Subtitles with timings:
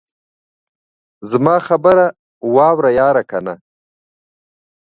[1.29, 2.05] زما خبره
[2.55, 3.55] واوره ياره کنه.